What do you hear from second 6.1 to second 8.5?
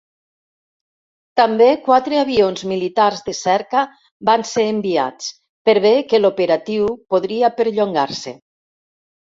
que l'operatiu podria perllongar-se.